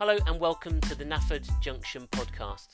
Hello 0.00 0.16
and 0.26 0.40
welcome 0.40 0.80
to 0.80 0.94
the 0.94 1.04
Nafford 1.04 1.46
Junction 1.60 2.08
podcast. 2.12 2.68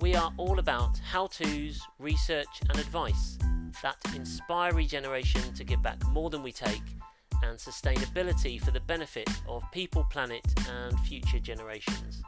We 0.00 0.14
are 0.14 0.32
all 0.36 0.60
about 0.60 0.96
how 0.98 1.26
to's, 1.26 1.82
research, 1.98 2.46
and 2.68 2.78
advice 2.78 3.36
that 3.82 3.96
inspire 4.14 4.72
regeneration 4.72 5.52
to 5.54 5.64
give 5.64 5.82
back 5.82 6.00
more 6.10 6.30
than 6.30 6.44
we 6.44 6.52
take 6.52 6.84
and 7.42 7.58
sustainability 7.58 8.62
for 8.62 8.70
the 8.70 8.78
benefit 8.78 9.28
of 9.48 9.64
people, 9.72 10.06
planet, 10.12 10.44
and 10.70 10.96
future 11.00 11.40
generations. 11.40 12.22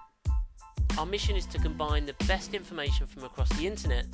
Our 0.99 1.07
mission 1.07 1.37
is 1.37 1.47
to 1.47 1.59
combine 1.59 2.05
the 2.05 2.17
best 2.27 2.53
information 2.53 3.07
from 3.07 3.23
across 3.23 3.49
the 3.51 3.69
internet 3.69 4.09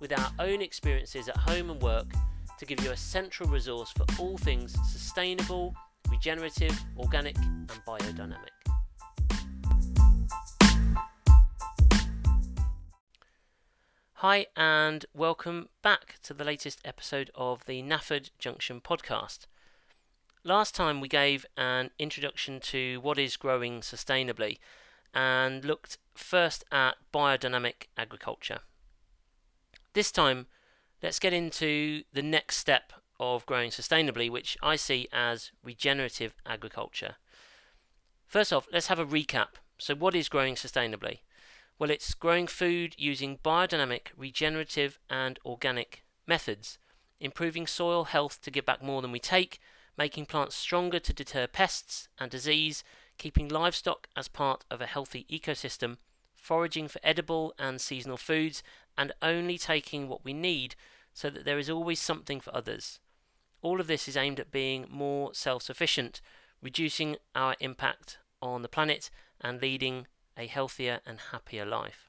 with 0.00 0.10
our 0.18 0.32
own 0.40 0.60
experiences 0.60 1.28
at 1.28 1.36
home 1.36 1.70
and 1.70 1.80
work 1.80 2.10
to 2.58 2.66
give 2.66 2.82
you 2.82 2.90
a 2.90 2.96
central 2.96 3.48
resource 3.48 3.92
for 3.92 4.06
all 4.18 4.38
things 4.38 4.76
sustainable, 4.90 5.72
regenerative, 6.10 6.76
organic, 6.98 7.36
and 7.36 7.80
biodynamic. 7.86 8.67
Hi, 14.22 14.46
and 14.56 15.06
welcome 15.14 15.68
back 15.80 16.16
to 16.24 16.34
the 16.34 16.42
latest 16.42 16.80
episode 16.84 17.30
of 17.36 17.66
the 17.66 17.84
Nafford 17.84 18.30
Junction 18.40 18.80
podcast. 18.80 19.46
Last 20.42 20.74
time 20.74 21.00
we 21.00 21.06
gave 21.06 21.46
an 21.56 21.90
introduction 22.00 22.58
to 22.62 22.98
what 23.00 23.16
is 23.16 23.36
growing 23.36 23.80
sustainably 23.80 24.58
and 25.14 25.64
looked 25.64 25.98
first 26.16 26.64
at 26.72 26.96
biodynamic 27.14 27.86
agriculture. 27.96 28.58
This 29.92 30.10
time, 30.10 30.48
let's 31.00 31.20
get 31.20 31.32
into 31.32 32.02
the 32.12 32.20
next 32.20 32.56
step 32.56 32.92
of 33.20 33.46
growing 33.46 33.70
sustainably, 33.70 34.28
which 34.28 34.58
I 34.60 34.74
see 34.74 35.06
as 35.12 35.52
regenerative 35.62 36.34
agriculture. 36.44 37.14
First 38.26 38.52
off, 38.52 38.66
let's 38.72 38.88
have 38.88 38.98
a 38.98 39.06
recap. 39.06 39.60
So, 39.78 39.94
what 39.94 40.16
is 40.16 40.28
growing 40.28 40.56
sustainably? 40.56 41.18
Well, 41.78 41.90
it's 41.90 42.14
growing 42.14 42.48
food 42.48 42.96
using 42.98 43.38
biodynamic, 43.38 44.08
regenerative, 44.16 44.98
and 45.08 45.38
organic 45.44 46.02
methods, 46.26 46.76
improving 47.20 47.68
soil 47.68 48.04
health 48.04 48.40
to 48.42 48.50
give 48.50 48.66
back 48.66 48.82
more 48.82 49.00
than 49.00 49.12
we 49.12 49.20
take, 49.20 49.60
making 49.96 50.26
plants 50.26 50.56
stronger 50.56 50.98
to 50.98 51.12
deter 51.12 51.46
pests 51.46 52.08
and 52.18 52.32
disease, 52.32 52.82
keeping 53.16 53.46
livestock 53.48 54.08
as 54.16 54.26
part 54.26 54.64
of 54.72 54.80
a 54.80 54.86
healthy 54.86 55.24
ecosystem, 55.30 55.98
foraging 56.34 56.88
for 56.88 57.00
edible 57.04 57.54
and 57.60 57.80
seasonal 57.80 58.16
foods, 58.16 58.64
and 58.96 59.12
only 59.22 59.56
taking 59.56 60.08
what 60.08 60.24
we 60.24 60.32
need 60.32 60.74
so 61.14 61.30
that 61.30 61.44
there 61.44 61.58
is 61.58 61.70
always 61.70 62.00
something 62.00 62.40
for 62.40 62.54
others. 62.54 62.98
All 63.62 63.80
of 63.80 63.86
this 63.86 64.08
is 64.08 64.16
aimed 64.16 64.40
at 64.40 64.50
being 64.50 64.86
more 64.90 65.32
self 65.32 65.62
sufficient, 65.62 66.20
reducing 66.60 67.16
our 67.36 67.54
impact 67.60 68.18
on 68.42 68.62
the 68.62 68.68
planet, 68.68 69.10
and 69.40 69.62
leading 69.62 70.08
a 70.38 70.46
healthier 70.46 71.00
and 71.04 71.18
happier 71.32 71.66
life. 71.66 72.08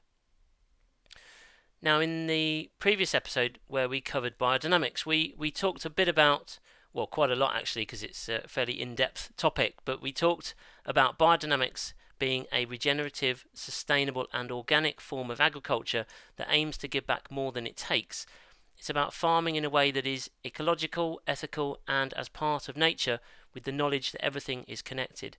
Now, 1.82 2.00
in 2.00 2.26
the 2.26 2.70
previous 2.78 3.14
episode 3.14 3.58
where 3.66 3.88
we 3.88 4.00
covered 4.00 4.38
biodynamics, 4.38 5.06
we, 5.06 5.34
we 5.36 5.50
talked 5.50 5.84
a 5.84 5.90
bit 5.90 6.08
about, 6.08 6.58
well, 6.92 7.06
quite 7.06 7.30
a 7.30 7.36
lot 7.36 7.56
actually, 7.56 7.82
because 7.82 8.02
it's 8.02 8.28
a 8.28 8.42
fairly 8.46 8.80
in 8.80 8.94
depth 8.94 9.32
topic, 9.36 9.76
but 9.84 10.02
we 10.02 10.12
talked 10.12 10.54
about 10.84 11.18
biodynamics 11.18 11.94
being 12.18 12.44
a 12.52 12.66
regenerative, 12.66 13.46
sustainable, 13.54 14.26
and 14.32 14.52
organic 14.52 15.00
form 15.00 15.30
of 15.30 15.40
agriculture 15.40 16.04
that 16.36 16.48
aims 16.50 16.76
to 16.76 16.88
give 16.88 17.06
back 17.06 17.30
more 17.30 17.50
than 17.50 17.66
it 17.66 17.78
takes. 17.78 18.26
It's 18.76 18.90
about 18.90 19.14
farming 19.14 19.56
in 19.56 19.64
a 19.64 19.70
way 19.70 19.90
that 19.90 20.06
is 20.06 20.30
ecological, 20.44 21.22
ethical, 21.26 21.78
and 21.88 22.12
as 22.12 22.28
part 22.28 22.68
of 22.68 22.76
nature 22.76 23.20
with 23.54 23.64
the 23.64 23.72
knowledge 23.72 24.12
that 24.12 24.24
everything 24.24 24.64
is 24.68 24.82
connected. 24.82 25.38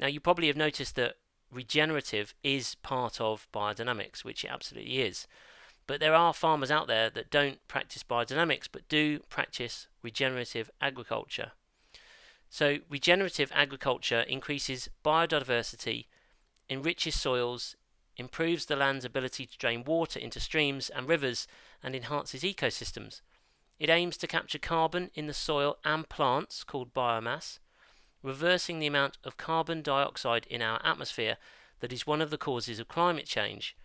Now, 0.00 0.08
you 0.08 0.18
probably 0.18 0.48
have 0.48 0.56
noticed 0.56 0.96
that 0.96 1.14
regenerative 1.50 2.34
is 2.42 2.74
part 2.76 3.20
of 3.20 3.48
biodynamics, 3.52 4.24
which 4.24 4.44
it 4.44 4.50
absolutely 4.50 5.00
is. 5.00 5.26
But 5.86 6.00
there 6.00 6.14
are 6.14 6.34
farmers 6.34 6.70
out 6.70 6.88
there 6.88 7.10
that 7.10 7.30
don't 7.30 7.66
practice 7.68 8.02
biodynamics 8.02 8.68
but 8.70 8.88
do 8.88 9.20
practice 9.28 9.86
regenerative 10.02 10.70
agriculture. 10.80 11.52
So, 12.48 12.78
regenerative 12.88 13.50
agriculture 13.54 14.20
increases 14.20 14.88
biodiversity, 15.04 16.06
enriches 16.70 17.14
soils, 17.14 17.76
improves 18.16 18.66
the 18.66 18.76
land's 18.76 19.04
ability 19.04 19.46
to 19.46 19.58
drain 19.58 19.84
water 19.84 20.18
into 20.18 20.40
streams 20.40 20.88
and 20.88 21.08
rivers, 21.08 21.46
and 21.82 21.94
enhances 21.94 22.42
ecosystems. 22.42 23.20
It 23.78 23.90
aims 23.90 24.16
to 24.18 24.26
capture 24.26 24.58
carbon 24.58 25.10
in 25.14 25.26
the 25.26 25.34
soil 25.34 25.76
and 25.84 26.08
plants, 26.08 26.64
called 26.64 26.94
biomass, 26.94 27.58
reversing 28.22 28.78
the 28.78 28.86
amount 28.86 29.18
of 29.24 29.36
carbon 29.36 29.82
dioxide 29.82 30.46
in 30.48 30.62
our 30.62 30.80
atmosphere 30.84 31.36
that 31.80 31.92
is 31.92 32.06
one 32.06 32.20
of 32.20 32.30
the 32.30 32.38
causes 32.38 32.78
of 32.78 32.88
climate 32.88 33.26
change. 33.26 33.76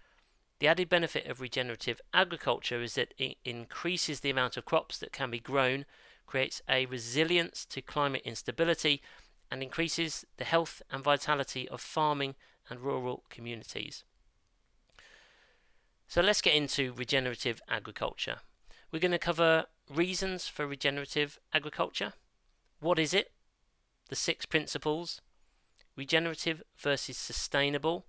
The 0.59 0.67
added 0.67 0.89
benefit 0.89 1.25
of 1.25 1.41
regenerative 1.41 2.01
agriculture 2.13 2.81
is 2.81 2.95
that 2.95 3.13
it 3.17 3.37
increases 3.43 4.19
the 4.19 4.29
amount 4.29 4.57
of 4.57 4.65
crops 4.65 4.97
that 4.99 5.11
can 5.11 5.31
be 5.31 5.39
grown, 5.39 5.85
creates 6.27 6.61
a 6.69 6.85
resilience 6.85 7.65
to 7.65 7.81
climate 7.81 8.21
instability, 8.23 9.01
and 9.49 9.61
increases 9.61 10.25
the 10.37 10.45
health 10.45 10.81
and 10.91 11.03
vitality 11.03 11.67
of 11.69 11.81
farming 11.81 12.35
and 12.69 12.79
rural 12.79 13.23
communities. 13.29 14.03
So 16.07 16.21
let's 16.21 16.41
get 16.41 16.55
into 16.55 16.93
regenerative 16.93 17.61
agriculture. 17.67 18.37
We're 18.91 18.99
going 18.99 19.11
to 19.11 19.19
cover 19.19 19.65
reasons 19.89 20.47
for 20.47 20.67
regenerative 20.67 21.39
agriculture. 21.53 22.13
What 22.79 22.99
is 22.99 23.13
it? 23.13 23.31
The 24.11 24.15
six 24.17 24.45
principles 24.45 25.21
regenerative 25.95 26.61
versus 26.77 27.17
sustainable, 27.17 28.05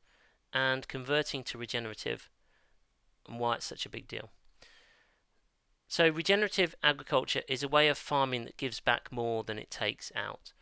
and 0.53 0.89
converting 0.89 1.43
to 1.45 1.57
regenerative, 1.57 2.29
and 3.29 3.39
why 3.39 3.55
it's 3.55 3.67
such 3.67 3.87
a 3.87 3.91
big 3.91 4.07
deal. 4.09 4.31
So, 5.89 6.09
regenerative 6.09 6.75
agriculture 6.83 7.43
is 7.49 7.63
a 7.63 7.69
way 7.69 7.89
of 7.89 7.97
farming 7.97 8.45
that 8.47 8.57
gives 8.57 8.81
back 8.81 9.13
more 9.13 9.45
than 9.45 9.59
it 9.59 9.71
takes 9.71 10.11
out. 10.17 10.53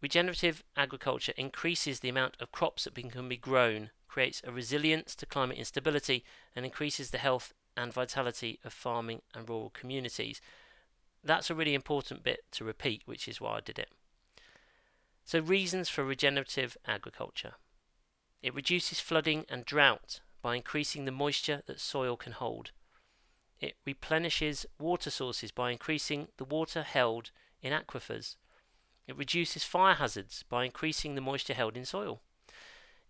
Regenerative 0.00 0.62
agriculture 0.76 1.32
increases 1.36 2.00
the 2.00 2.08
amount 2.08 2.36
of 2.38 2.52
crops 2.52 2.84
that 2.84 2.94
can 2.94 3.28
be 3.28 3.36
grown, 3.36 3.90
creates 4.06 4.42
a 4.44 4.52
resilience 4.52 5.16
to 5.16 5.26
climate 5.26 5.58
instability, 5.58 6.24
and 6.54 6.64
increases 6.64 7.10
the 7.10 7.18
health 7.18 7.52
and 7.76 7.92
vitality 7.92 8.60
of 8.64 8.72
farming 8.72 9.22
and 9.34 9.48
rural 9.48 9.70
communities. 9.70 10.40
That's 11.26 11.50
a 11.50 11.54
really 11.54 11.74
important 11.74 12.22
bit 12.22 12.44
to 12.52 12.64
repeat, 12.64 13.02
which 13.04 13.26
is 13.26 13.40
why 13.40 13.56
I 13.56 13.60
did 13.60 13.80
it. 13.80 13.90
So, 15.24 15.40
reasons 15.40 15.88
for 15.88 16.04
regenerative 16.04 16.76
agriculture 16.86 17.54
it 18.42 18.54
reduces 18.54 19.00
flooding 19.00 19.44
and 19.48 19.64
drought 19.64 20.20
by 20.40 20.54
increasing 20.54 21.04
the 21.04 21.10
moisture 21.10 21.62
that 21.66 21.80
soil 21.80 22.16
can 22.16 22.32
hold. 22.32 22.70
It 23.60 23.74
replenishes 23.84 24.66
water 24.78 25.10
sources 25.10 25.50
by 25.50 25.72
increasing 25.72 26.28
the 26.36 26.44
water 26.44 26.82
held 26.82 27.32
in 27.60 27.72
aquifers. 27.72 28.36
It 29.08 29.16
reduces 29.16 29.64
fire 29.64 29.94
hazards 29.94 30.44
by 30.48 30.64
increasing 30.64 31.16
the 31.16 31.20
moisture 31.20 31.54
held 31.54 31.76
in 31.76 31.84
soil. 31.84 32.20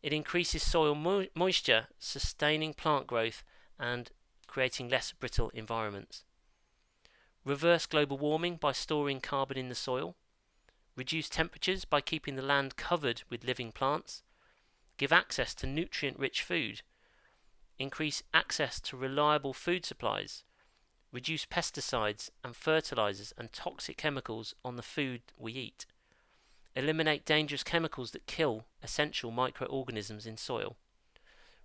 It 0.03 0.15
increases 0.15 0.63
soil 0.63 0.95
mo- 0.95 1.27
moisture, 1.35 1.89
sustaining 1.99 2.73
plant 2.73 3.07
growth 3.07 3.45
and 3.79 4.11
creating 4.47 4.89
less 4.89 5.13
brittle 5.13 5.51
environments 5.51 6.23
reverse 7.47 7.87
global 7.87 8.19
warming 8.19 8.57
by 8.57 8.73
storing 8.73 9.21
carbon 9.21 9.57
in 9.57 9.69
the 9.69 9.75
soil, 9.75 10.17
reduce 10.97 11.29
temperatures 11.29 11.85
by 11.85 12.01
keeping 12.01 12.35
the 12.35 12.43
land 12.43 12.77
covered 12.77 13.23
with 13.31 13.45
living 13.45 13.71
plants, 13.71 14.25
give 14.97 15.13
access 15.13 15.55
to 15.55 15.67
nutrient 15.67 16.19
rich 16.19 16.43
food, 16.43 16.83
increase 17.79 18.23
access 18.35 18.81
to 18.81 18.97
reliable 18.97 19.53
food 19.53 19.85
supplies, 19.85 20.43
reduce 21.13 21.47
pesticides 21.47 22.31
and 22.43 22.57
fertilizers 22.57 23.33
and 23.39 23.53
toxic 23.53 23.97
chemicals 23.97 24.55
on 24.65 24.75
the 24.75 24.83
food 24.83 25.23
we 25.39 25.53
eat, 25.53 25.87
eliminate 26.75 27.25
dangerous 27.25 27.63
chemicals 27.63 28.11
that 28.11 28.27
kill 28.27 28.65
essential 28.83 29.31
microorganisms 29.31 30.27
in 30.27 30.37
soil, 30.37 30.77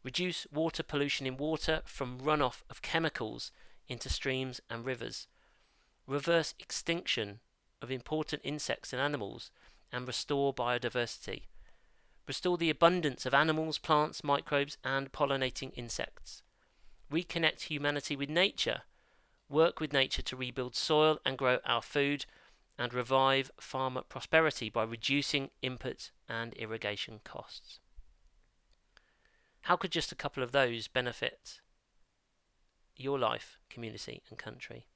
reduce 0.04 0.45
water 0.54 0.84
pollution 0.84 1.25
in 1.25 1.38
water 1.38 1.81
from 1.86 2.19
runoff 2.19 2.62
of 2.69 2.84
chemicals 2.84 3.51
into 3.88 4.10
streams 4.10 4.62
and 4.69 4.86
rivers 4.86 5.27
reverse 6.07 6.53
extinction 6.59 7.39
of 7.81 7.92
important 7.92 8.42
insects 8.45 8.94
and 8.94 9.01
animals, 9.01 9.51
and 9.92 10.07
restore 10.07 10.53
biodiversity. 10.53 11.44
Restore 12.27 12.57
the 12.57 12.69
abundance 12.69 13.25
of 13.25 13.33
animals, 13.33 13.77
plants, 13.77 14.24
microbes, 14.24 14.77
and 14.83 15.12
pollinating 15.12 15.71
insects. 15.75 16.44
Reconnect 17.12 17.63
humanity 17.63 18.15
with 18.15 18.30
nature. 18.30 18.81
Work 19.50 19.80
with 19.80 19.92
nature 19.92 20.21
to 20.21 20.36
rebuild 20.36 20.75
soil 20.75 21.19
and 21.25 21.38
grow 21.38 21.59
our 21.65 21.81
food, 21.81 22.25
and 22.77 22.94
revive 22.94 23.51
farmer 23.59 24.01
prosperity 24.01 24.69
by 24.69 24.83
reducing 24.83 25.50
input 25.62 26.12
and 26.30 26.53
irrigation 26.53 27.19
costs. 27.24 27.80
How 29.63 29.75
could 29.75 29.92
just 29.92 30.12
a 30.12 30.15
couple 30.15 30.42
of 30.42 30.51
those 30.51 30.88
benefit 30.88 31.59
your 32.95 33.19
life, 33.19 33.57
community, 33.69 34.24
and 34.30 34.38
country? 34.38 34.88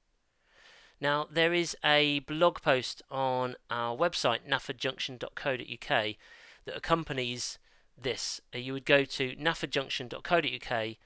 Now, 1.00 1.26
there 1.30 1.52
is 1.52 1.76
a 1.84 2.20
blog 2.20 2.62
post 2.62 3.02
on 3.10 3.56
our 3.70 3.96
website, 3.96 4.48
naffordjunction.co.uk, 4.48 6.14
that 6.64 6.76
accompanies 6.76 7.58
this. 8.00 8.40
Uh, 8.54 8.58
you 8.58 8.72
would 8.72 8.84
go 8.84 9.04
to 9.04 9.36
naffordjunction.co.uk, 9.36 10.96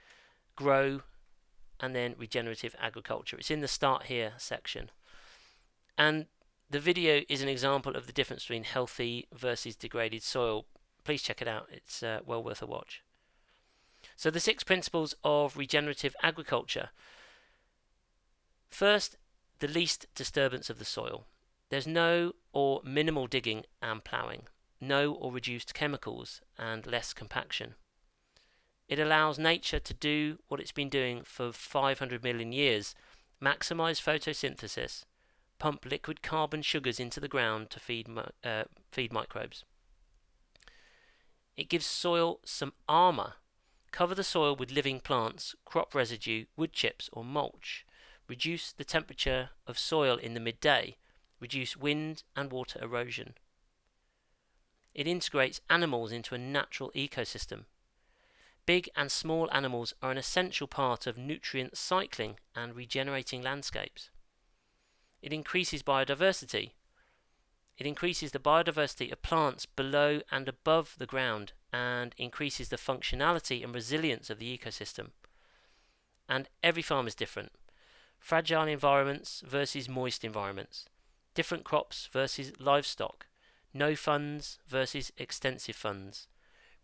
grow, 0.56 1.00
and 1.80 1.96
then 1.96 2.14
regenerative 2.18 2.74
agriculture. 2.80 3.36
It's 3.38 3.50
in 3.50 3.60
the 3.60 3.68
start 3.68 4.04
here 4.04 4.32
section. 4.38 4.90
And 5.98 6.26
the 6.68 6.80
video 6.80 7.22
is 7.28 7.42
an 7.42 7.48
example 7.48 7.96
of 7.96 8.06
the 8.06 8.12
difference 8.12 8.44
between 8.44 8.64
healthy 8.64 9.26
versus 9.32 9.76
degraded 9.76 10.22
soil. 10.22 10.66
Please 11.04 11.22
check 11.22 11.42
it 11.42 11.48
out, 11.48 11.68
it's 11.72 12.02
uh, 12.02 12.20
well 12.24 12.42
worth 12.42 12.62
a 12.62 12.66
watch. 12.66 13.02
So, 14.16 14.30
the 14.30 14.40
six 14.40 14.64
principles 14.64 15.14
of 15.24 15.56
regenerative 15.56 16.14
agriculture. 16.22 16.90
First, 18.70 19.16
the 19.60 19.68
least 19.68 20.06
disturbance 20.14 20.68
of 20.68 20.78
the 20.78 20.84
soil. 20.84 21.26
There's 21.70 21.86
no 21.86 22.32
or 22.52 22.80
minimal 22.84 23.26
digging 23.26 23.64
and 23.80 24.02
ploughing, 24.02 24.42
no 24.80 25.12
or 25.12 25.32
reduced 25.32 25.74
chemicals, 25.74 26.40
and 26.58 26.86
less 26.86 27.12
compaction. 27.12 27.74
It 28.88 28.98
allows 28.98 29.38
nature 29.38 29.78
to 29.78 29.94
do 29.94 30.38
what 30.48 30.58
it's 30.60 30.72
been 30.72 30.88
doing 30.88 31.22
for 31.24 31.52
500 31.52 32.24
million 32.24 32.50
years 32.50 32.94
maximize 33.40 34.02
photosynthesis, 34.02 35.04
pump 35.58 35.86
liquid 35.86 36.22
carbon 36.22 36.62
sugars 36.62 37.00
into 37.00 37.20
the 37.20 37.28
ground 37.28 37.70
to 37.70 37.80
feed, 37.80 38.08
uh, 38.44 38.64
feed 38.90 39.12
microbes. 39.12 39.64
It 41.56 41.68
gives 41.68 41.86
soil 41.86 42.40
some 42.44 42.72
armour. 42.88 43.34
Cover 43.92 44.14
the 44.14 44.24
soil 44.24 44.54
with 44.54 44.70
living 44.70 45.00
plants, 45.00 45.54
crop 45.64 45.94
residue, 45.94 46.46
wood 46.56 46.72
chips, 46.72 47.10
or 47.12 47.24
mulch. 47.24 47.84
Reduce 48.30 48.70
the 48.70 48.84
temperature 48.84 49.50
of 49.66 49.76
soil 49.76 50.16
in 50.16 50.34
the 50.34 50.40
midday 50.40 50.94
reduce 51.40 51.76
wind 51.76 52.22
and 52.36 52.52
water 52.52 52.78
erosion. 52.80 53.34
It 54.94 55.08
integrates 55.08 55.60
animals 55.68 56.12
into 56.12 56.36
a 56.36 56.38
natural 56.38 56.92
ecosystem. 56.94 57.64
Big 58.66 58.88
and 58.94 59.10
small 59.10 59.50
animals 59.50 59.94
are 60.00 60.12
an 60.12 60.16
essential 60.16 60.68
part 60.68 61.08
of 61.08 61.18
nutrient 61.18 61.76
cycling 61.76 62.36
and 62.54 62.76
regenerating 62.76 63.42
landscapes. 63.42 64.10
It 65.20 65.32
increases 65.32 65.82
biodiversity. 65.82 66.70
It 67.78 67.84
increases 67.84 68.30
the 68.30 68.38
biodiversity 68.38 69.10
of 69.10 69.22
plants 69.22 69.66
below 69.66 70.20
and 70.30 70.48
above 70.48 70.94
the 70.98 71.06
ground 71.06 71.52
and 71.72 72.14
increases 72.16 72.68
the 72.68 72.76
functionality 72.76 73.64
and 73.64 73.74
resilience 73.74 74.30
of 74.30 74.38
the 74.38 74.56
ecosystem. 74.56 75.08
And 76.28 76.48
every 76.62 76.82
farm 76.82 77.08
is 77.08 77.16
different. 77.16 77.50
Fragile 78.20 78.68
environments 78.68 79.42
versus 79.46 79.88
moist 79.88 80.24
environments 80.24 80.86
different 81.34 81.64
crops 81.64 82.08
versus 82.12 82.52
livestock, 82.58 83.26
no 83.72 83.94
funds 83.94 84.58
versus 84.68 85.12
extensive 85.16 85.76
funds. 85.76 86.26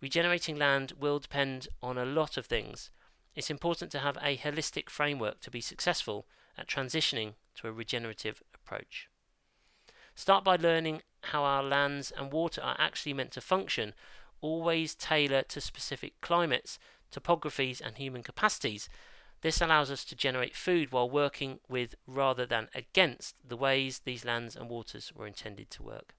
Regenerating 0.00 0.56
land 0.56 0.92
will 0.98 1.18
depend 1.18 1.68
on 1.82 1.98
a 1.98 2.06
lot 2.06 2.36
of 2.36 2.46
things. 2.46 2.90
It's 3.34 3.50
important 3.50 3.90
to 3.90 3.98
have 3.98 4.16
a 4.22 4.36
holistic 4.36 4.88
framework 4.88 5.40
to 5.40 5.50
be 5.50 5.60
successful 5.60 6.26
at 6.56 6.68
transitioning 6.68 7.34
to 7.56 7.68
a 7.68 7.72
regenerative 7.72 8.42
approach. 8.54 9.08
Start 10.14 10.44
by 10.44 10.56
learning 10.56 11.02
how 11.22 11.42
our 11.42 11.62
lands 11.62 12.12
and 12.16 12.32
water 12.32 12.62
are 12.62 12.76
actually 12.78 13.12
meant 13.12 13.32
to 13.32 13.40
function, 13.40 13.92
always 14.40 14.94
tailor 14.94 15.42
to 15.42 15.60
specific 15.60 16.20
climates, 16.20 16.78
topographies, 17.12 17.80
and 17.84 17.98
human 17.98 18.22
capacities, 18.22 18.88
this 19.42 19.60
allows 19.60 19.90
us 19.90 20.04
to 20.06 20.16
generate 20.16 20.56
food 20.56 20.92
while 20.92 21.08
working 21.08 21.60
with 21.68 21.94
rather 22.06 22.46
than 22.46 22.68
against 22.74 23.36
the 23.46 23.56
ways 23.56 24.00
these 24.00 24.24
lands 24.24 24.56
and 24.56 24.68
waters 24.68 25.12
were 25.14 25.26
intended 25.26 25.70
to 25.70 25.82
work. 25.82 26.14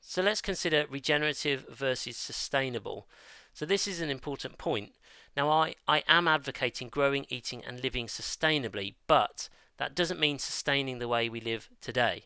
So 0.00 0.20
let's 0.20 0.42
consider 0.42 0.84
regenerative 0.90 1.64
versus 1.70 2.16
sustainable. 2.16 3.06
So 3.54 3.64
this 3.64 3.86
is 3.86 4.00
an 4.00 4.10
important 4.10 4.58
point. 4.58 4.92
Now 5.36 5.48
I, 5.48 5.74
I 5.86 6.02
am 6.08 6.26
advocating 6.26 6.88
growing, 6.88 7.24
eating 7.28 7.64
and 7.64 7.82
living 7.82 8.06
sustainably, 8.06 8.94
but 9.06 9.48
that 9.78 9.94
doesn't 9.94 10.20
mean 10.20 10.38
sustaining 10.38 10.98
the 10.98 11.08
way 11.08 11.28
we 11.28 11.40
live 11.40 11.68
today. 11.80 12.24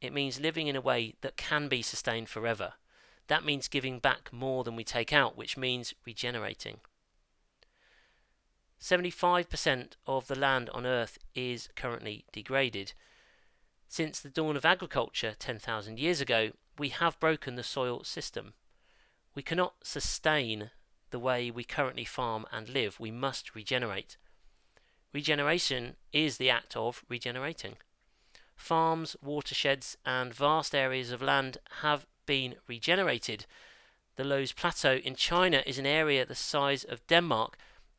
It 0.00 0.12
means 0.12 0.40
living 0.40 0.68
in 0.68 0.76
a 0.76 0.80
way 0.80 1.14
that 1.22 1.36
can 1.36 1.68
be 1.68 1.82
sustained 1.82 2.28
forever. 2.28 2.74
That 3.28 3.44
means 3.44 3.66
giving 3.66 3.98
back 3.98 4.32
more 4.32 4.62
than 4.62 4.76
we 4.76 4.84
take 4.84 5.12
out, 5.12 5.36
which 5.36 5.56
means 5.56 5.94
regenerating. 6.04 6.78
75% 8.80 9.92
of 10.06 10.26
the 10.26 10.38
land 10.38 10.70
on 10.70 10.86
Earth 10.86 11.18
is 11.34 11.68
currently 11.76 12.24
degraded. 12.32 12.92
Since 13.88 14.20
the 14.20 14.28
dawn 14.28 14.56
of 14.56 14.64
agriculture 14.64 15.34
10,000 15.38 15.98
years 15.98 16.20
ago, 16.20 16.50
we 16.78 16.90
have 16.90 17.20
broken 17.20 17.54
the 17.54 17.62
soil 17.62 18.04
system. 18.04 18.54
We 19.34 19.42
cannot 19.42 19.74
sustain 19.82 20.70
the 21.10 21.18
way 21.18 21.50
we 21.50 21.64
currently 21.64 22.04
farm 22.04 22.46
and 22.52 22.68
live. 22.68 22.98
We 23.00 23.10
must 23.10 23.54
regenerate. 23.54 24.16
Regeneration 25.12 25.96
is 26.12 26.36
the 26.36 26.50
act 26.50 26.76
of 26.76 27.04
regenerating. 27.08 27.76
Farms, 28.56 29.16
watersheds, 29.22 29.96
and 30.04 30.34
vast 30.34 30.74
areas 30.74 31.10
of 31.10 31.22
land 31.22 31.58
have 31.82 32.06
been 32.26 32.56
regenerated. 32.66 33.46
The 34.16 34.24
Loess 34.24 34.52
Plateau 34.52 34.96
in 34.96 35.14
China 35.14 35.62
is 35.66 35.78
an 35.78 35.86
area 35.86 36.26
the 36.26 36.34
size 36.34 36.84
of 36.84 37.06
Denmark 37.06 37.56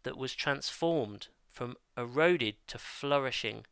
that 0.07 0.15
was 0.15 0.33
transformed 0.33 1.27
from 1.49 1.75
eroded 1.97 2.55
to 2.67 2.77
flourishing. 2.79 3.65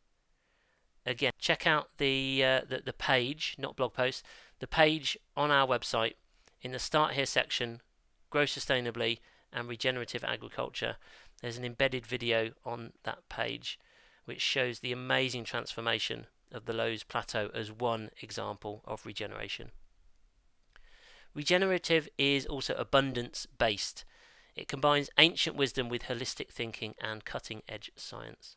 Again, 1.06 1.32
check 1.38 1.66
out 1.66 1.96
the, 1.96 2.44
uh, 2.44 2.60
the, 2.68 2.82
the 2.84 2.92
page, 2.92 3.56
not 3.58 3.74
blog 3.74 3.94
post, 3.94 4.22
the 4.58 4.66
page 4.66 5.16
on 5.34 5.50
our 5.50 5.66
website 5.66 6.16
in 6.60 6.72
the 6.72 6.78
Start 6.78 7.14
Here 7.14 7.24
section, 7.24 7.80
Grow 8.28 8.42
Sustainably 8.42 9.20
and 9.50 9.66
Regenerative 9.66 10.24
Agriculture. 10.24 10.96
There's 11.40 11.56
an 11.56 11.64
embedded 11.64 12.06
video 12.06 12.50
on 12.66 12.92
that 13.04 13.26
page 13.30 13.78
which 14.26 14.42
shows 14.42 14.80
the 14.80 14.92
amazing 14.92 15.44
transformation 15.44 16.26
of 16.52 16.66
the 16.66 16.74
Loess 16.74 17.02
Plateau 17.02 17.48
as 17.54 17.72
one 17.72 18.10
example 18.20 18.82
of 18.84 19.06
regeneration. 19.06 19.70
Regenerative 21.32 22.10
is 22.18 22.44
also 22.44 22.74
abundance 22.74 23.46
based. 23.56 24.04
It 24.56 24.68
combines 24.68 25.10
ancient 25.18 25.54
wisdom 25.54 25.90
with 25.90 26.04
holistic 26.04 26.48
thinking 26.48 26.94
and 26.98 27.24
cutting 27.24 27.62
edge 27.68 27.92
science. 27.94 28.56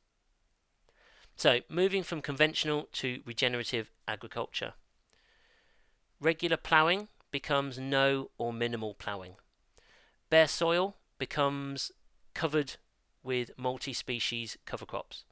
So, 1.35 1.59
moving 1.69 2.03
from 2.03 2.21
conventional 2.21 2.87
to 2.93 3.21
regenerative 3.25 3.91
agriculture. 4.07 4.73
Regular 6.21 6.57
ploughing 6.57 7.09
becomes 7.31 7.77
no 7.77 8.31
or 8.37 8.51
minimal 8.51 8.93
ploughing. 8.93 9.35
Bare 10.29 10.47
soil 10.47 10.95
becomes 11.17 11.91
covered 12.33 12.75
with 13.23 13.51
multi 13.57 13.93
species 13.93 14.57
cover 14.65 14.85
crops. 14.85 15.25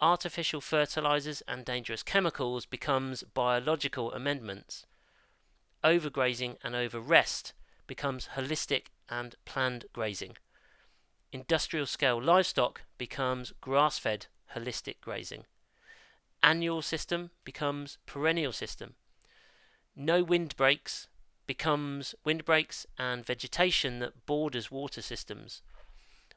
Artificial 0.00 0.60
fertilizers 0.60 1.42
and 1.46 1.64
dangerous 1.64 2.02
chemicals 2.02 2.66
becomes 2.66 3.22
biological 3.22 4.12
amendments. 4.12 4.86
Overgrazing 5.84 6.56
and 6.62 6.74
overrest 6.74 7.52
becomes 7.90 8.28
holistic 8.36 8.84
and 9.08 9.34
planned 9.44 9.84
grazing. 9.92 10.36
Industrial 11.32 11.86
scale 11.86 12.22
livestock 12.22 12.82
becomes 12.98 13.52
grass 13.60 13.98
fed 13.98 14.26
holistic 14.54 15.00
grazing. 15.00 15.42
Annual 16.40 16.82
system 16.82 17.30
becomes 17.44 17.98
perennial 18.06 18.52
system. 18.52 18.94
No 19.96 20.22
windbreaks 20.22 21.08
becomes 21.48 22.14
windbreaks 22.24 22.86
and 22.96 23.26
vegetation 23.26 23.98
that 23.98 24.24
borders 24.24 24.70
water 24.70 25.02
systems. 25.02 25.60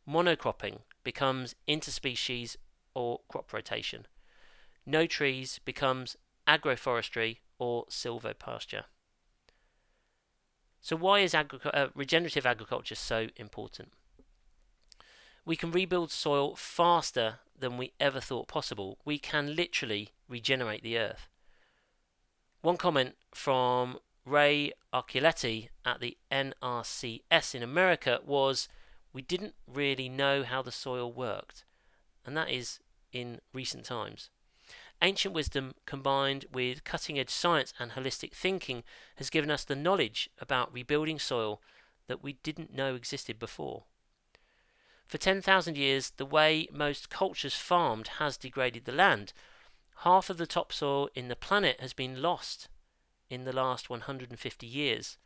Monocropping 0.09 0.79
becomes 1.03 1.53
interspecies 1.67 2.55
or 2.95 3.19
crop 3.27 3.53
rotation. 3.53 4.07
No 4.87 5.05
trees 5.05 5.59
becomes 5.63 6.17
agroforestry 6.47 7.37
or 7.59 7.85
silvopasture. 7.91 8.85
So, 10.83 10.97
why 10.97 11.19
is 11.19 11.33
agric- 11.33 11.73
uh, 11.73 11.87
regenerative 11.95 12.45
agriculture 12.45 12.95
so 12.95 13.29
important? 13.37 13.93
We 15.45 15.55
can 15.55 15.71
rebuild 15.71 16.11
soil 16.11 16.57
faster 16.57 17.39
than 17.57 17.77
we 17.77 17.93
ever 18.01 18.19
thought 18.19 18.49
possible. 18.49 18.97
We 19.05 19.17
can 19.17 19.55
literally 19.55 20.09
regenerate 20.27 20.83
the 20.83 20.97
earth. 20.97 21.29
One 22.61 22.75
comment 22.75 23.15
from 23.33 23.99
Ray 24.25 24.73
Archuleta 24.93 25.69
at 25.85 26.01
the 26.01 26.17
NRCS 26.29 27.55
in 27.55 27.63
America 27.63 28.19
was 28.25 28.67
we 29.13 29.21
didn't 29.21 29.55
really 29.65 30.09
know 30.09 30.43
how 30.43 30.61
the 30.61 30.71
soil 30.71 31.11
worked, 31.13 31.63
and 32.25 32.35
that 32.35 32.49
is 32.49 32.79
in 33.13 33.39
recent 33.53 33.85
times. 33.85 34.29
Ancient 35.03 35.35
wisdom 35.35 35.75
combined 35.85 36.45
with 36.53 36.85
cutting 36.85 37.19
edge 37.19 37.29
science 37.29 37.73
and 37.77 37.91
holistic 37.91 38.31
thinking 38.31 38.83
has 39.17 39.29
given 39.29 39.51
us 39.51 39.65
the 39.65 39.75
knowledge 39.75 40.29
about 40.39 40.73
rebuilding 40.73 41.19
soil 41.19 41.61
that 42.07 42.23
we 42.23 42.33
didn't 42.41 42.73
know 42.73 42.95
existed 42.95 43.37
before. 43.37 43.83
For 45.05 45.17
10,000 45.17 45.77
years, 45.77 46.13
the 46.15 46.25
way 46.25 46.69
most 46.71 47.09
cultures 47.09 47.53
farmed 47.53 48.07
has 48.19 48.37
degraded 48.37 48.85
the 48.85 48.93
land. 48.93 49.33
Half 50.03 50.29
of 50.29 50.37
the 50.37 50.47
topsoil 50.47 51.09
in 51.13 51.27
the 51.27 51.35
planet 51.35 51.81
has 51.81 51.91
been 51.91 52.21
lost 52.21 52.69
in 53.29 53.43
the 53.43 53.51
last 53.51 53.89
150 53.89 54.65
years. 54.65 55.17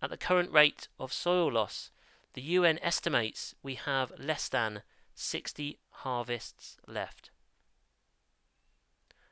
At 0.00 0.08
the 0.08 0.16
current 0.16 0.50
rate 0.50 0.88
of 0.98 1.12
soil 1.12 1.52
loss, 1.52 1.90
the 2.32 2.42
UN 2.42 2.78
estimates 2.80 3.54
we 3.62 3.74
have 3.74 4.18
less 4.18 4.48
than 4.48 4.80
60 5.14 5.78
harvests 5.90 6.78
left. 6.86 7.30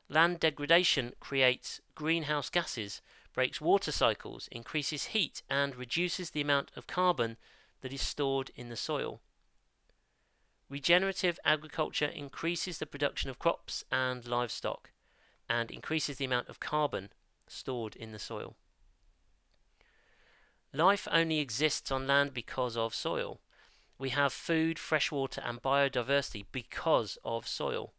Land 0.08 0.38
degradation 0.40 1.14
creates 1.18 1.80
greenhouse 1.94 2.48
gases, 2.48 3.00
breaks 3.32 3.60
water 3.60 3.90
cycles, 3.90 4.48
increases 4.52 5.06
heat, 5.06 5.42
and 5.50 5.74
reduces 5.76 6.30
the 6.30 6.40
amount 6.40 6.70
of 6.76 6.86
carbon 6.86 7.36
that 7.80 7.92
is 7.92 8.02
stored 8.02 8.50
in 8.54 8.68
the 8.68 8.76
soil. 8.76 9.20
Regenerative 10.68 11.38
agriculture 11.44 12.06
increases 12.06 12.78
the 12.78 12.86
production 12.86 13.30
of 13.30 13.38
crops 13.38 13.84
and 13.90 14.26
livestock 14.26 14.90
and 15.48 15.70
increases 15.70 16.16
the 16.16 16.24
amount 16.24 16.48
of 16.48 16.60
carbon 16.60 17.10
stored 17.46 17.94
in 17.94 18.12
the 18.12 18.18
soil. 18.18 18.56
Life 20.72 21.06
only 21.10 21.38
exists 21.38 21.90
on 21.90 22.06
land 22.06 22.34
because 22.34 22.76
of 22.76 22.94
soil. 22.94 23.40
We 23.98 24.10
have 24.10 24.32
food, 24.32 24.78
fresh 24.78 25.10
water, 25.10 25.40
and 25.44 25.62
biodiversity 25.62 26.44
because 26.52 27.16
of 27.24 27.46
soil. 27.46 27.92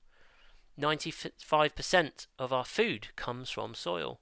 95% 0.79 2.27
of 2.37 2.53
our 2.53 2.65
food 2.65 3.09
comes 3.15 3.49
from 3.49 3.73
soil. 3.73 4.19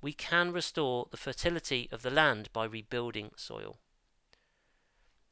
We 0.00 0.12
can 0.12 0.52
restore 0.52 1.06
the 1.10 1.16
fertility 1.16 1.88
of 1.92 2.02
the 2.02 2.10
land 2.10 2.48
by 2.52 2.64
rebuilding 2.64 3.30
soil. 3.36 3.78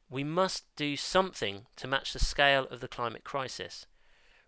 We 0.09 0.23
must 0.23 0.65
do 0.75 0.95
something 0.95 1.65
to 1.75 1.87
match 1.87 2.13
the 2.13 2.19
scale 2.19 2.67
of 2.71 2.79
the 2.79 2.87
climate 2.87 3.23
crisis. 3.23 3.87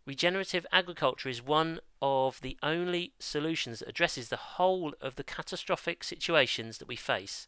Regenerative 0.05 0.65
agriculture 0.71 1.27
is 1.27 1.43
one 1.43 1.81
of 2.01 2.39
the 2.41 2.57
only 2.63 3.13
solutions 3.19 3.79
that 3.79 3.89
addresses 3.89 4.29
the 4.29 4.37
whole 4.37 4.93
of 5.01 5.15
the 5.15 5.23
catastrophic 5.23 6.03
situations 6.03 6.77
that 6.77 6.87
we 6.87 6.95
face 6.95 7.47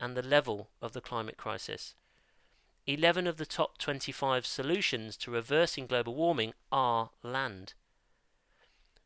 and 0.00 0.16
the 0.16 0.22
level 0.22 0.70
of 0.80 0.92
the 0.92 1.00
climate 1.00 1.36
crisis. 1.36 1.94
11 2.86 3.26
of 3.26 3.38
the 3.38 3.46
top 3.46 3.78
25 3.78 4.44
solutions 4.44 5.16
to 5.16 5.30
reversing 5.30 5.86
global 5.86 6.14
warming 6.14 6.52
are 6.70 7.10
land. 7.22 7.72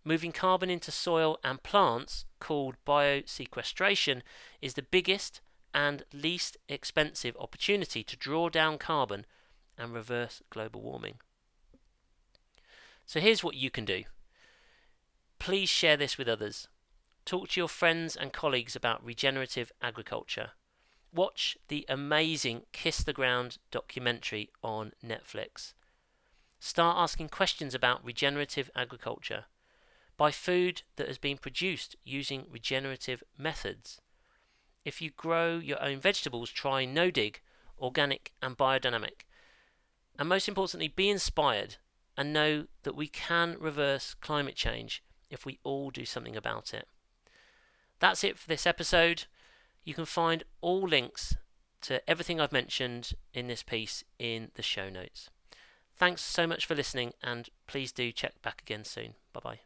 Moving 0.05 0.33
carbon 0.33 0.71
into 0.71 0.91
soil 0.91 1.39
and 1.45 1.63
plants, 1.63 2.25
called 2.41 2.77
biosequestration, 2.87 4.23
is 4.61 4.75
the 4.75 4.83
biggest 4.83 5.41
and 5.73 6.03
least 6.13 6.57
expensive 6.69 7.37
opportunity 7.39 8.03
to 8.03 8.17
draw 8.17 8.49
down 8.49 8.79
carbon 8.79 9.27
and 9.77 9.95
reverse 9.95 10.43
global 10.51 10.81
warming. 10.81 11.17
So 13.07 13.21
here's 13.21 13.45
what 13.45 13.55
you 13.55 13.71
can 13.71 13.85
do. 13.85 14.05
Please 15.39 15.69
share 15.69 15.97
this 15.97 16.19
with 16.19 16.29
others. 16.29 16.69
Talk 17.25 17.51
to 17.51 17.61
your 17.61 17.69
friends 17.69 18.17
and 18.17 18.33
colleagues 18.33 18.75
about 18.75 19.05
regenerative 19.05 19.71
agriculture. 19.81 20.51
Watch 21.13 21.57
the 21.69 21.87
amazing 21.89 22.63
Kiss 22.73 23.03
the 23.03 23.13
Ground 23.13 23.59
documentary 23.71 24.51
on 24.63 24.93
Netflix. 25.05 25.73
Start 26.61 26.97
asking 26.99 27.29
questions 27.29 27.75
about 27.75 28.05
regenerative 28.05 28.71
agriculture. 28.77 29.45
Buy 30.17 30.31
food 30.31 30.83
that 30.97 31.07
has 31.07 31.19
been 31.19 31.39
produced 31.39 31.97
using 32.05 32.47
regenerative 32.51 33.23
methods. 33.39 34.01
If 34.85 35.01
you 35.01 35.11
grow 35.11 35.59
your 35.59 35.83
own 35.83 36.01
vegetables, 36.01 36.51
try 36.51 36.85
no 36.85 37.11
dig, 37.11 37.41
organic, 37.79 38.33
and 38.43 38.57
biodynamic. 38.57 39.27
And 40.19 40.29
most 40.29 40.49
importantly, 40.49 40.89
be 40.89 41.09
inspired 41.09 41.77
and 42.17 42.33
know 42.33 42.67
that 42.83 42.97
we 42.97 43.07
can 43.07 43.57
reverse 43.61 44.15
climate 44.15 44.57
change 44.57 45.03
if 45.31 45.47
we 45.47 45.61
all 45.63 45.91
do 45.91 46.05
something 46.05 46.37
about 46.37 46.75
it. 46.75 46.89
That's 48.01 48.25
it 48.25 48.39
for 48.39 48.49
this 48.49 48.67
episode. 48.67 49.27
You 49.89 49.95
can 49.95 50.05
find 50.05 50.45
all 50.61 50.83
links 50.83 51.35
to 51.81 52.07
everything 52.11 52.39
I've 52.39 52.53
mentioned 52.53 53.13
in 53.33 53.47
this 53.47 53.63
piece 53.63 54.05
in 54.19 54.51
the 54.53 54.63
show 54.63 54.91
notes. 54.91 55.31
Thanks 55.97 56.21
so 56.21 56.47
much 56.47 56.67
for 56.67 56.75
listening, 56.75 57.15
and 57.23 57.49
please 57.67 57.91
do 57.91 58.13
check 58.13 58.43
back 58.43 58.61
again 58.61 58.85
soon. 58.85 59.15
Bye 59.33 59.41
bye. 59.43 59.61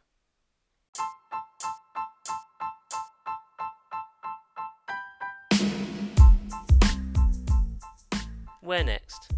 Where 8.61 8.85
next? 8.85 9.29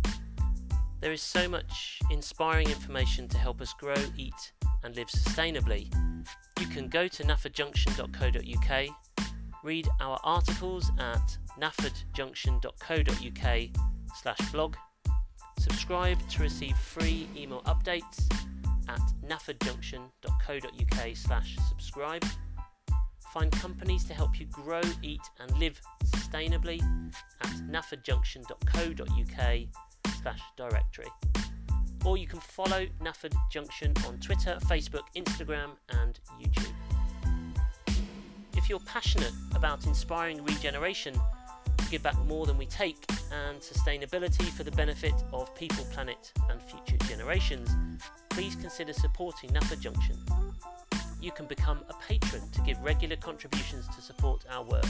There 1.01 1.11
is 1.11 1.23
so 1.23 1.49
much 1.49 1.99
inspiring 2.11 2.69
information 2.69 3.27
to 3.29 3.39
help 3.39 3.59
us 3.59 3.73
grow, 3.73 3.95
eat, 4.17 4.51
and 4.83 4.95
live 4.95 5.07
sustainably. 5.07 5.91
You 6.59 6.67
can 6.67 6.89
go 6.89 7.07
to 7.07 7.23
naffordjunction.co.uk, 7.23 8.95
read 9.65 9.89
our 9.99 10.17
articles 10.23 10.91
at 10.99 11.37
naffordjunction.co.uk 11.59 13.69
slash 14.15 14.51
blog, 14.51 14.75
subscribe 15.59 16.19
to 16.29 16.43
receive 16.43 16.77
free 16.77 17.27
email 17.35 17.63
updates 17.63 18.31
at 18.87 19.01
naffordjunction.co.uk 19.27 21.17
slash 21.17 21.57
subscribe, 21.67 22.23
Find 23.35 23.51
companies 23.51 24.05
to 24.05 24.13
help 24.13 24.39
you 24.39 24.45
grow, 24.45 24.79
eat, 25.01 25.19
and 25.41 25.59
live 25.59 25.81
sustainably 26.05 26.81
at 27.41 27.51
naffordjunction.co.uk 27.69 29.59
slash 30.21 30.39
directory. 30.55 31.07
Or 32.05 32.15
you 32.15 32.27
can 32.27 32.39
follow 32.39 32.85
Nafford 33.03 33.33
Junction 33.51 33.93
on 34.07 34.19
Twitter, 34.19 34.57
Facebook, 34.67 35.03
Instagram, 35.17 35.71
and 35.89 36.17
YouTube. 36.41 36.71
If 38.65 38.69
you're 38.71 38.79
passionate 38.79 39.31
about 39.53 39.85
inspiring 39.85 40.43
regeneration 40.43 41.13
to 41.13 41.85
give 41.91 42.01
back 42.01 42.17
more 42.25 42.47
than 42.47 42.57
we 42.57 42.65
take 42.65 42.97
and 43.31 43.59
sustainability 43.59 44.49
for 44.49 44.63
the 44.63 44.71
benefit 44.71 45.13
of 45.31 45.53
people, 45.53 45.85
planet, 45.91 46.33
and 46.49 46.59
future 46.59 46.97
generations, 47.07 47.69
please 48.29 48.55
consider 48.55 48.91
supporting 48.91 49.51
Nafford 49.51 49.81
Junction 49.81 50.17
you 51.21 51.31
can 51.31 51.45
become 51.45 51.79
a 51.89 51.93
patron 52.07 52.41
to 52.53 52.61
give 52.61 52.81
regular 52.81 53.15
contributions 53.17 53.87
to 53.95 54.01
support 54.01 54.43
our 54.49 54.63
work. 54.63 54.85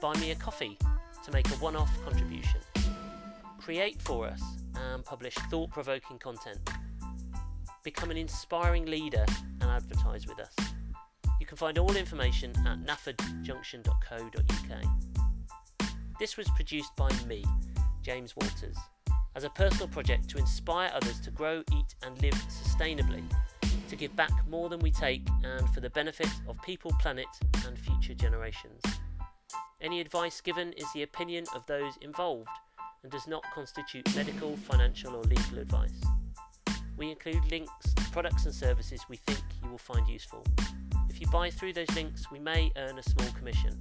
Buy 0.00 0.14
me 0.18 0.32
a 0.32 0.34
coffee 0.34 0.76
to 1.24 1.30
make 1.30 1.48
a 1.48 1.54
one 1.58 1.76
off 1.76 1.90
contribution. 2.02 2.60
Create 3.60 4.02
for 4.02 4.26
us 4.26 4.42
and 4.74 5.04
publish 5.04 5.34
thought 5.50 5.70
provoking 5.70 6.18
content. 6.18 6.58
Become 7.84 8.10
an 8.10 8.16
inspiring 8.16 8.86
leader 8.86 9.24
and 9.60 9.70
advertise 9.70 10.26
with 10.26 10.40
us. 10.40 10.75
You 11.38 11.46
can 11.46 11.56
find 11.56 11.78
all 11.78 11.96
information 11.96 12.52
at 12.66 12.84
naffordjunction.co.uk. 12.84 14.82
This 16.18 16.36
was 16.36 16.48
produced 16.50 16.94
by 16.96 17.10
me, 17.26 17.44
James 18.02 18.34
Walters, 18.36 18.76
as 19.34 19.44
a 19.44 19.50
personal 19.50 19.88
project 19.88 20.28
to 20.30 20.38
inspire 20.38 20.90
others 20.94 21.20
to 21.20 21.30
grow, 21.30 21.62
eat, 21.72 21.94
and 22.02 22.20
live 22.22 22.34
sustainably 22.48 23.22
to 23.88 23.96
give 23.96 24.14
back 24.16 24.32
more 24.48 24.68
than 24.68 24.80
we 24.80 24.90
take 24.90 25.26
and 25.44 25.68
for 25.70 25.80
the 25.80 25.90
benefit 25.90 26.28
of 26.48 26.60
people, 26.62 26.90
planet, 27.00 27.26
and 27.66 27.78
future 27.78 28.14
generations. 28.14 28.80
Any 29.80 30.00
advice 30.00 30.40
given 30.40 30.72
is 30.72 30.86
the 30.94 31.02
opinion 31.02 31.44
of 31.54 31.64
those 31.66 31.92
involved 32.00 32.48
and 33.02 33.12
does 33.12 33.26
not 33.26 33.44
constitute 33.54 34.14
medical, 34.16 34.56
financial, 34.56 35.14
or 35.14 35.22
legal 35.22 35.58
advice. 35.58 36.00
We 36.96 37.10
include 37.10 37.50
links 37.50 37.94
to 37.94 38.10
products 38.10 38.46
and 38.46 38.54
services 38.54 39.02
we 39.08 39.18
think 39.18 39.42
you 39.62 39.70
will 39.70 39.78
find 39.78 40.08
useful. 40.08 40.44
If 41.16 41.22
you 41.22 41.28
buy 41.28 41.48
through 41.48 41.72
those 41.72 41.90
links, 41.96 42.30
we 42.30 42.38
may 42.38 42.70
earn 42.76 42.98
a 42.98 43.02
small 43.02 43.26
commission. 43.32 43.80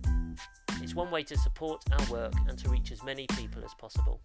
It's 0.81 0.95
one 0.95 1.11
way 1.11 1.21
to 1.23 1.37
support 1.37 1.83
our 1.91 2.09
work 2.09 2.33
and 2.47 2.57
to 2.59 2.69
reach 2.69 2.93
as 2.93 3.03
many 3.03 3.27
people 3.27 3.61
as 3.65 3.73
possible. 3.73 4.21